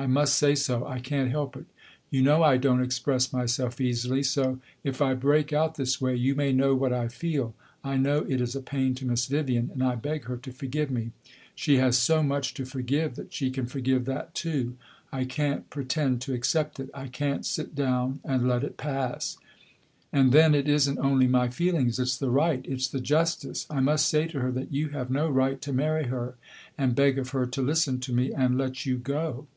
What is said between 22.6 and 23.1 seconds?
it 's the